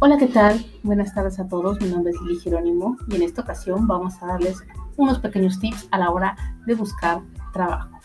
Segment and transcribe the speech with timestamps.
[0.00, 0.64] Hola, ¿qué tal?
[0.84, 1.80] Buenas tardes a todos.
[1.80, 4.62] Mi nombre es Lili Jerónimo y en esta ocasión vamos a darles
[4.96, 6.36] unos pequeños tips a la hora
[6.66, 7.20] de buscar
[7.52, 7.98] trabajo.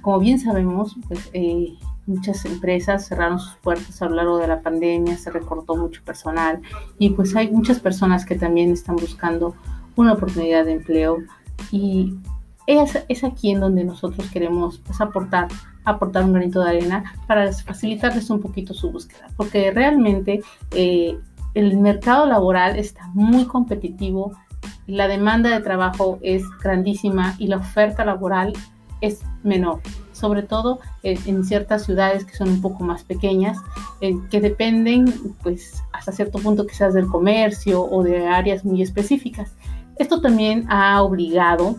[0.00, 1.76] Como bien sabemos, pues eh,
[2.06, 6.62] muchas empresas cerraron sus puertas a lo largo de la pandemia, se recortó mucho personal
[7.00, 9.56] y pues hay muchas personas que también están buscando
[9.96, 11.18] una oportunidad de empleo
[11.72, 12.14] y
[13.08, 15.48] es, aquí en donde nosotros queremos pues, aportar,
[15.84, 21.18] aportar un granito de arena para facilitarles un poquito su búsqueda, porque realmente eh,
[21.54, 24.32] el mercado laboral está muy competitivo,
[24.86, 28.52] la demanda de trabajo es grandísima y la oferta laboral
[29.00, 29.80] es menor,
[30.12, 33.58] sobre todo en ciertas ciudades que son un poco más pequeñas,
[34.00, 35.06] que dependen
[35.42, 39.54] pues hasta cierto punto quizás del comercio o de áreas muy específicas.
[39.96, 41.76] Esto también ha obligado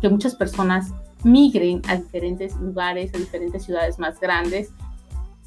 [0.00, 0.92] que muchas personas
[1.22, 4.70] migren a diferentes lugares, a diferentes ciudades más grandes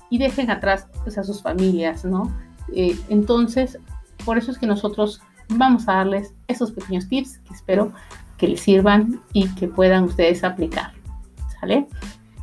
[0.09, 2.31] y dejen atrás pues, a sus familias, ¿no?
[2.73, 3.79] Eh, entonces,
[4.25, 7.93] por eso es que nosotros vamos a darles esos pequeños tips que espero
[8.37, 10.97] que les sirvan y que puedan ustedes aplicar.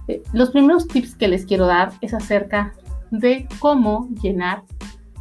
[0.08, 2.74] Eh, los primeros tips que les quiero dar es acerca
[3.10, 4.64] de cómo llenar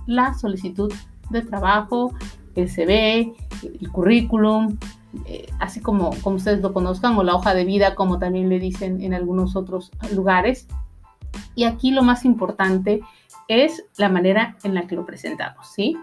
[0.08, 0.92] la solicitud
[1.30, 2.14] de trabajo,
[2.56, 4.78] el CV, el currículum,
[5.26, 8.60] eh, así como, como ustedes lo conozcan, o la hoja de vida, como también le
[8.60, 10.68] dicen en algunos otros lugares.
[11.56, 13.04] Y aquí lo más importante es
[13.98, 15.98] la manera en la que lo presentamos, ¿sí?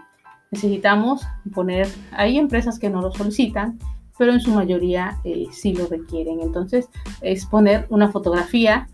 [0.51, 3.79] Necesitamos poner, hay empresas que no lo solicitan,
[4.17, 6.41] pero en su mayoría eh, sí lo requieren.
[6.41, 6.89] Entonces,
[7.21, 8.87] es poner una fotografía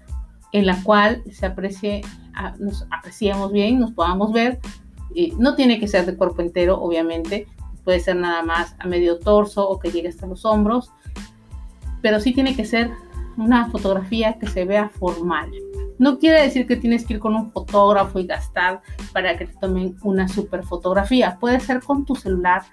[0.53, 2.01] en la cual se aprecie,
[2.59, 4.59] nos apreciemos bien, nos podamos ver.
[5.37, 7.47] no tiene que ser de cuerpo entero, obviamente,
[7.83, 10.91] puede ser nada más a medio torso o que llegue hasta los hombros,
[12.01, 12.91] pero sí tiene que ser
[13.37, 15.49] una fotografía que se vea formal.
[15.99, 18.81] No quiere decir que tienes que ir con un fotógrafo y gastar
[19.13, 21.37] para que te tomen una super fotografía.
[21.39, 22.63] Puede ser con tu celular,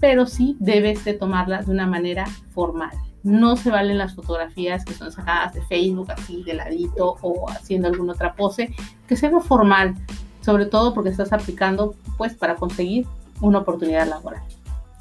[0.00, 2.90] pero sí debes de tomarla de una manera formal.
[3.22, 7.88] No se valen las fotografías que son sacadas de Facebook así de ladito o haciendo
[7.88, 8.74] alguna otra pose,
[9.06, 9.94] que sea formal,
[10.40, 13.06] sobre todo porque estás aplicando pues para conseguir
[13.40, 14.42] una oportunidad laboral.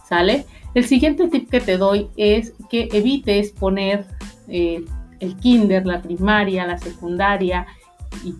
[0.07, 0.45] ¿Sale?
[0.73, 4.05] El siguiente tip que te doy es que evites poner
[4.49, 4.85] eh,
[5.21, 7.67] el kinder, la primaria, la secundaria
[8.25, 8.35] y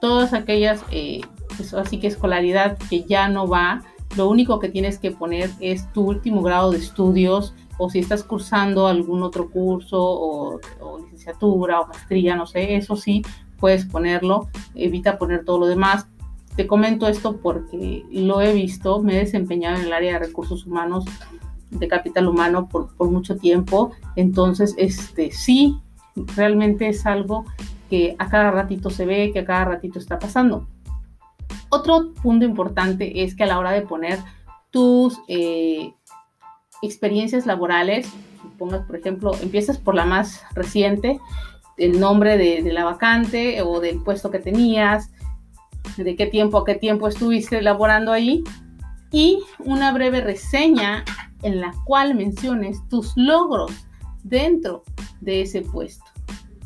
[0.00, 1.20] todas aquellas, eh,
[1.56, 3.82] pues así que escolaridad que ya no va,
[4.16, 8.24] lo único que tienes que poner es tu último grado de estudios o si estás
[8.24, 10.60] cursando algún otro curso o,
[10.98, 13.22] licenciatura o maestría, no sé, eso sí
[13.58, 16.06] puedes ponerlo, evita poner todo lo demás.
[16.56, 20.66] Te comento esto porque lo he visto, me he desempeñado en el área de recursos
[20.66, 21.04] humanos,
[21.70, 25.76] de capital humano por, por mucho tiempo, entonces este sí
[26.36, 27.44] realmente es algo
[27.90, 30.66] que a cada ratito se ve, que a cada ratito está pasando.
[31.70, 34.18] Otro punto importante es que a la hora de poner
[34.70, 35.92] tus eh,
[36.82, 38.10] experiencias laborales,
[38.58, 41.20] pongas, por ejemplo, empiezas por la más reciente,
[41.76, 45.10] el nombre de, de, la vacante o del puesto que tenías,
[45.96, 48.44] de qué tiempo a qué tiempo estuviste laborando ahí
[49.10, 51.04] y una breve reseña
[51.42, 53.70] en la cual menciones tus logros
[54.28, 54.84] dentro
[55.20, 56.04] de ese puesto.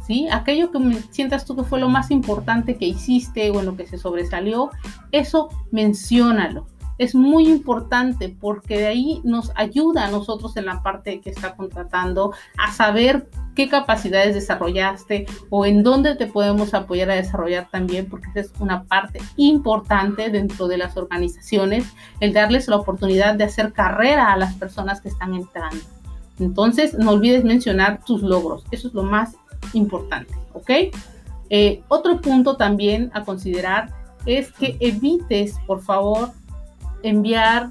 [0.06, 0.26] ¿Sí?
[0.32, 0.80] Aquello que
[1.10, 4.70] sientas tú que fue lo más importante que hiciste o en lo que se sobresalió,
[5.12, 6.66] eso menciónalo.
[6.98, 11.54] Es muy importante porque de ahí nos ayuda a nosotros en la parte que está
[11.56, 18.06] contratando a saber qué capacidades desarrollaste o en dónde te podemos apoyar a desarrollar también,
[18.06, 21.86] porque esa es una parte importante dentro de las organizaciones,
[22.20, 25.84] el darles la oportunidad de hacer carrera a las personas que están entrando.
[26.42, 28.64] Entonces, no olvides mencionar tus logros.
[28.70, 29.36] Eso es lo más
[29.72, 30.70] importante, ¿ok?
[31.50, 33.90] Eh, otro punto también a considerar
[34.26, 36.30] es que evites, por favor,
[37.02, 37.70] enviar,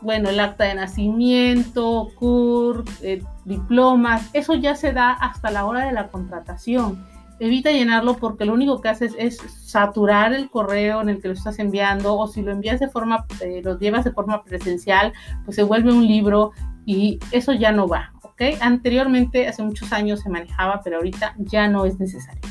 [0.00, 4.28] bueno, el acta de nacimiento, CUR, eh, diplomas.
[4.32, 7.04] Eso ya se da hasta la hora de la contratación.
[7.42, 11.34] Evita llenarlo porque lo único que haces es saturar el correo en el que lo
[11.34, 15.12] estás enviando o si lo envías de forma, eh, lo llevas de forma presencial,
[15.44, 16.52] pues se vuelve un libro
[16.86, 18.42] y eso ya no va, ¿ok?
[18.60, 22.42] Anteriormente, hace muchos años se manejaba, pero ahorita ya no es necesario,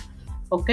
[0.50, 0.70] ¿ok?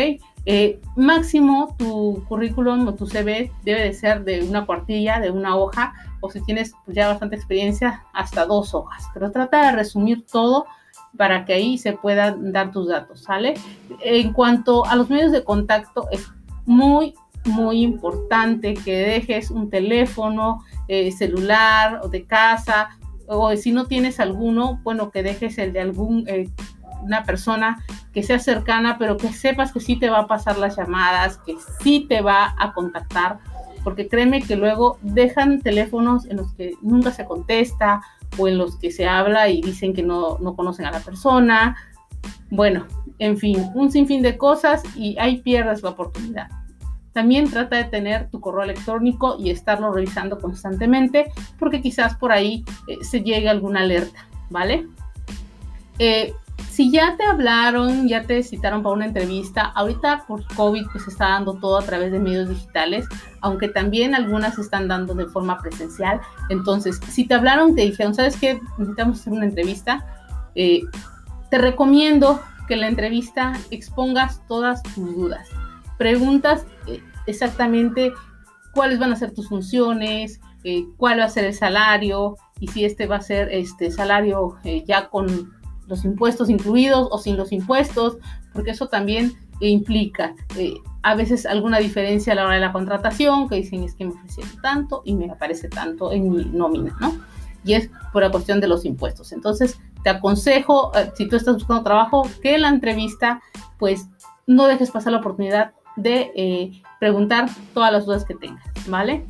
[0.46, 5.54] Eh, máximo tu currículum o tu CV debe de ser de una cuartilla, de una
[5.54, 10.66] hoja, o si tienes ya bastante experiencia, hasta dos hojas, pero trata de resumir todo
[11.16, 13.54] para que ahí se puedan dar tus datos, ¿sale?
[14.00, 16.28] En cuanto a los medios de contacto, es
[16.66, 22.90] muy, muy importante que dejes un teléfono eh, celular o de casa
[23.26, 26.48] o si no tienes alguno, bueno, que dejes el de algún eh,
[27.02, 30.76] una persona que sea cercana, pero que sepas que sí te va a pasar las
[30.76, 33.38] llamadas, que sí te va a contactar,
[33.82, 38.02] porque créeme que luego dejan teléfonos en los que nunca se contesta
[38.36, 41.76] o en los que se habla y dicen que no, no conocen a la persona.
[42.50, 42.86] Bueno,
[43.18, 46.48] en fin, un sinfín de cosas y ahí pierdes la oportunidad.
[47.12, 52.64] También trata de tener tu correo electrónico y estarlo revisando constantemente porque quizás por ahí
[52.86, 54.86] eh, se llegue alguna alerta, ¿vale?
[55.98, 56.32] Eh,
[56.78, 61.10] si ya te hablaron, ya te citaron para una entrevista, ahorita por COVID pues se
[61.10, 63.06] está dando todo a través de medios digitales,
[63.40, 66.20] aunque también algunas se están dando de forma presencial.
[66.50, 68.60] Entonces, si te hablaron, te dijeron, ¿sabes qué?
[68.78, 70.06] Necesitamos hacer una entrevista.
[70.54, 70.82] Eh,
[71.50, 75.48] te recomiendo que en la entrevista expongas todas tus dudas.
[75.96, 78.12] Preguntas eh, exactamente
[78.72, 82.84] cuáles van a ser tus funciones, eh, cuál va a ser el salario y si
[82.84, 85.57] este va a ser este salario ya con
[85.88, 88.18] los impuestos incluidos o sin los impuestos,
[88.52, 93.48] porque eso también implica eh, a veces alguna diferencia a la hora de la contratación,
[93.48, 97.14] que dicen es que me ofrecieron tanto y me aparece tanto en mi nómina, ¿no?
[97.64, 99.32] Y es por la cuestión de los impuestos.
[99.32, 103.40] Entonces, te aconsejo, eh, si tú estás buscando trabajo, que la entrevista,
[103.78, 104.08] pues,
[104.46, 109.26] no dejes pasar la oportunidad de eh, preguntar todas las dudas que tengas, ¿vale?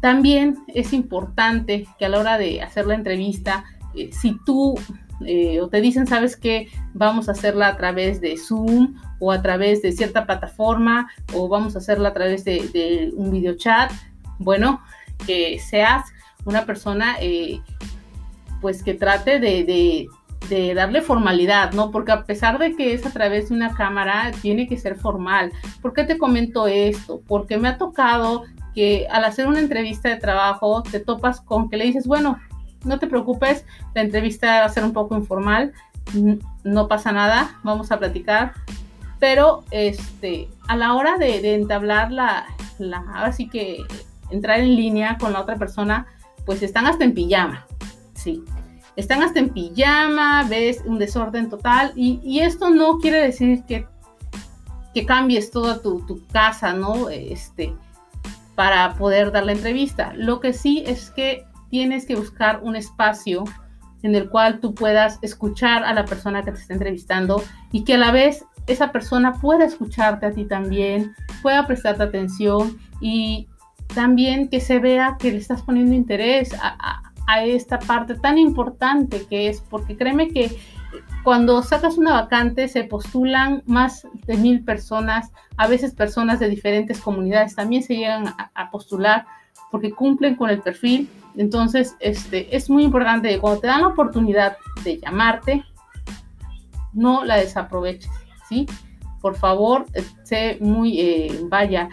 [0.00, 3.64] también es importante que a la hora de hacer la entrevista,
[4.12, 4.76] si tú
[5.24, 9.40] eh, o te dicen, sabes que vamos a hacerla a través de Zoom o a
[9.42, 13.90] través de cierta plataforma o vamos a hacerla a través de, un video chat.
[14.38, 14.82] Bueno,
[15.26, 16.04] que seas
[16.44, 17.60] una persona eh,
[18.60, 20.08] pues que trate de,
[20.48, 21.90] de, darle formalidad, ¿no?
[21.90, 25.50] Porque a pesar de que es a través de una cámara, tiene que ser formal.
[25.80, 27.22] ¿Por qué te comento esto?
[27.26, 31.78] Porque me ha tocado que al hacer una entrevista de trabajo te topas con que
[31.78, 32.38] le dices, bueno,
[32.86, 35.72] no te preocupes, la entrevista va a ser un poco informal,
[36.64, 38.52] no pasa nada, vamos a platicar,
[39.18, 42.46] pero este, a la hora de, entablar la,
[42.78, 43.84] la, ahora sí que
[44.30, 46.06] entrar en línea con la otra persona,
[46.44, 47.66] pues están hasta en pijama,
[48.14, 48.42] sí.
[48.94, 53.86] Están hasta en pijama, ves un desorden total y, esto no quiere decir que,
[54.94, 57.10] que cambies toda tu, tu, casa, ¿no?
[57.10, 57.74] Este,
[58.54, 60.14] para poder dar la entrevista.
[60.16, 63.44] Lo que sí es que tienes que buscar un espacio
[64.02, 67.42] en el cual tú puedas escuchar a la persona que te está entrevistando
[67.72, 72.78] y que a la vez esa persona pueda escucharte a ti también, pueda prestarte atención
[73.00, 73.48] y
[73.94, 77.02] también que se vea que le estás poniendo interés a,
[77.44, 80.56] esta parte tan importante que es, porque créeme que
[81.24, 87.00] cuando sacas una vacante se postulan más de mil personas, a veces personas de diferentes
[87.00, 89.26] comunidades también se llegan a postular
[89.72, 93.88] porque cumplen con el perfil entonces, este, es muy importante que cuando te dan la
[93.88, 95.64] oportunidad de llamarte,
[96.92, 98.10] no la desaproveches,
[98.48, 98.66] ¿sí?
[99.20, 99.86] Por favor,
[100.24, 101.88] sé muy, eh, vaya,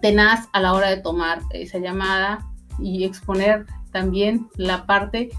[0.00, 2.46] tenaz a la hora de tomar esa llamada
[2.78, 5.30] y exponer también la parte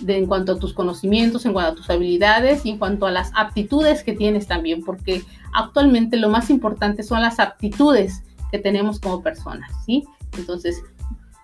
[0.00, 3.10] de en cuanto a tus conocimientos, en cuanto a tus habilidades y en cuanto a
[3.10, 5.22] las aptitudes que tienes también, porque
[5.52, 10.04] actualmente lo más importante son las aptitudes que tenemos como personas, ¿sí?
[10.36, 10.82] Entonces,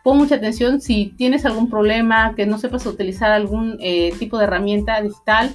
[0.02, 4.44] pon mucha atención si tienes algún problema, que no sepas utilizar algún eh, tipo de
[4.44, 5.55] herramienta digital,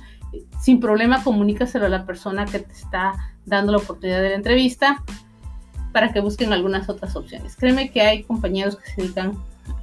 [0.60, 3.14] sin problema comunícaselo a la persona que te está
[3.46, 5.04] dando la oportunidad de la entrevista
[5.92, 7.56] para que busquen algunas otras opciones.
[7.56, 9.38] Créeme que hay compañeros que se dedican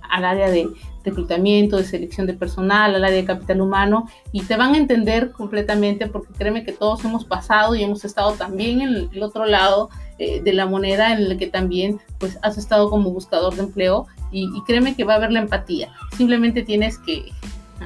[0.08, 0.68] al área de
[1.04, 5.32] reclutamiento, de selección de personal, al área de capital humano y te van a entender
[5.32, 9.90] completamente porque créeme que todos hemos pasado y hemos estado también en el otro lado
[10.18, 14.06] eh, de la moneda en el que también pues has estado como buscador de empleo
[14.30, 15.92] y, créeme que va a haber la empatía.
[16.16, 17.32] Simplemente tienes que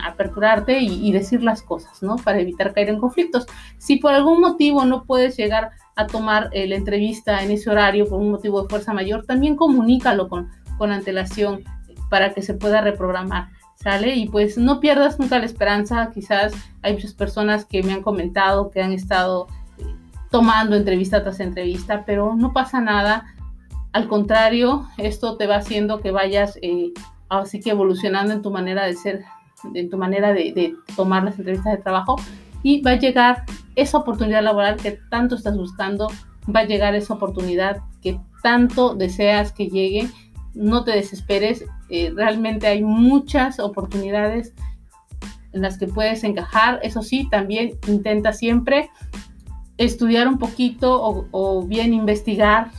[0.05, 2.17] aperturarte y, decir las cosas, ¿no?
[2.17, 3.47] Para evitar caer en conflictos.
[3.79, 8.07] Si por algún motivo no puedes llegar a tomar eh, la entrevista en ese horario
[8.07, 11.65] por un motivo de fuerza mayor, también comunícalo con, con antelación
[12.11, 13.49] para que se pueda reprogramar.
[13.77, 14.15] ¿Sale?
[14.15, 16.11] Y pues no pierdas nunca la esperanza.
[16.13, 19.49] Quizás hay muchas personas que me han comentado que han estado
[19.79, 19.85] eh,
[20.31, 23.27] tomando entrevista tras entrevista, pero no pasa nada.
[23.93, 26.93] Al contrario, esto te va haciendo que vayas eh,
[27.29, 29.25] así que evolucionando en tu manera de ser,
[29.75, 32.17] en tu manera de, tomar las entrevistas de trabajo
[32.63, 33.45] y va a llegar
[33.75, 36.09] esa oportunidad laboral que tanto estás buscando,
[36.55, 40.09] va a llegar esa oportunidad que tanto deseas que llegue.
[40.57, 44.55] No te desesperes, eh, realmente hay muchas oportunidades
[45.53, 46.81] en las que puedes encajar.
[46.83, 48.91] Eso sí, también intenta siempre
[49.77, 52.71] estudiar un poquito o, o bien investigar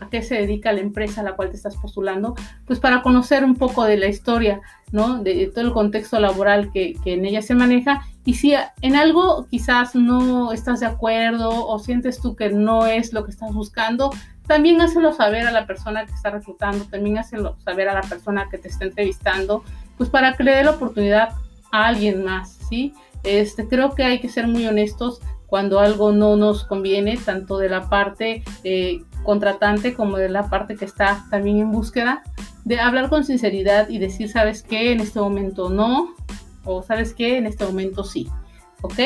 [0.00, 2.34] a qué se dedica la empresa a la cual te estás postulando,
[2.66, 4.60] pues para conocer un poco de la historia,
[4.92, 5.22] ¿no?
[5.22, 8.02] De, todo el contexto laboral que, que, en ella se maneja.
[8.24, 13.12] Y si en algo quizás no estás de acuerdo o sientes tú que no es
[13.12, 14.10] lo que estás buscando,
[14.48, 18.48] también hácelo saber a la persona que está reclutando, también hácelo saber a la persona
[18.50, 19.62] que te está entrevistando,
[19.98, 21.34] pues para que le dé la oportunidad
[21.70, 22.94] a alguien más, ¿sí?
[23.24, 27.68] Este, creo que hay que ser muy honestos cuando algo no nos conviene, tanto de
[27.68, 32.22] la parte eh, contratante como de la parte que está también en búsqueda,
[32.64, 34.92] de hablar con sinceridad y decir, ¿sabes qué?
[34.92, 36.14] En este momento no,
[36.64, 37.38] o ¿sabes qué?
[37.38, 38.28] En este momento sí.
[38.82, 38.98] ¿Ok?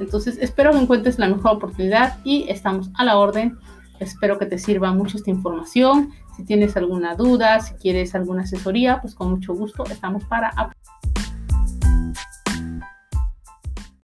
[0.00, 3.58] Entonces espero que encuentres la mejor oportunidad y estamos a la orden.
[4.00, 6.10] Espero que te sirva mucho esta información.
[6.36, 10.52] Si tienes alguna duda, si quieres alguna asesoría, pues con mucho gusto estamos para